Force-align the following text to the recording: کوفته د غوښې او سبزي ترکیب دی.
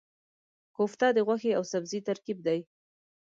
کوفته 0.75 1.07
د 1.13 1.17
غوښې 1.27 1.51
او 1.57 1.63
سبزي 1.71 1.99
ترکیب 2.07 2.37
دی. 2.47 2.59